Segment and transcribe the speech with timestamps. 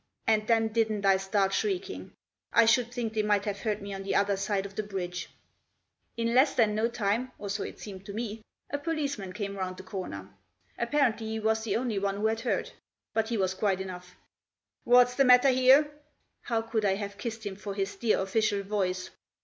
[0.25, 2.13] And then didn't I start shrieking;
[2.51, 5.29] I should think they might have heard me on the other side of the bridge.
[6.17, 8.41] In less than no time— or so it seemed to me—
[8.71, 10.29] a policeman came round the corner.
[10.75, 12.71] Apparently he was the only one who had heard;
[13.13, 14.15] but he was quite enough.
[14.85, 15.91] "What's the matter here?"
[16.41, 19.11] How I could have kissed him for his dear official voice.